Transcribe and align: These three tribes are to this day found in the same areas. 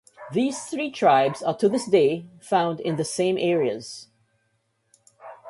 These 0.31 0.65
three 0.65 0.89
tribes 0.89 1.43
are 1.43 1.55
to 1.57 1.69
this 1.69 1.85
day 1.87 2.25
found 2.39 2.79
in 2.79 2.95
the 2.95 3.05
same 3.05 3.37
areas. 3.37 4.07